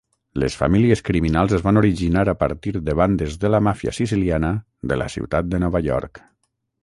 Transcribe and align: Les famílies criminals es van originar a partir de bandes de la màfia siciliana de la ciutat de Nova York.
Les 0.43 0.53
famílies 0.59 1.01
criminals 1.09 1.51
es 1.57 1.65
van 1.65 1.79
originar 1.81 2.23
a 2.31 2.35
partir 2.45 2.73
de 2.87 2.95
bandes 3.01 3.37
de 3.45 3.53
la 3.55 3.61
màfia 3.67 3.95
siciliana 3.99 4.51
de 4.93 4.97
la 5.03 5.11
ciutat 5.17 5.53
de 5.53 5.61
Nova 5.65 5.83
York. 5.89 6.23